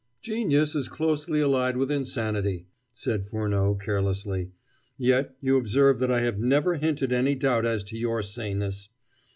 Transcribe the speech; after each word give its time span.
"Genius 0.23 0.73
is 0.73 0.89
closely 0.89 1.41
allied 1.41 1.77
with 1.77 1.91
insanity," 1.91 2.65
said 2.95 3.27
Furneaux 3.29 3.75
carelessly; 3.75 4.49
"yet, 4.97 5.35
you 5.41 5.57
observe 5.57 5.99
that 5.99 6.09
I 6.11 6.21
have 6.21 6.39
never 6.39 6.73
hinted 6.77 7.13
any 7.13 7.35
doubt 7.35 7.65
as 7.67 7.83
to 7.83 7.95
your 7.99 8.23
saneness. 8.23 8.89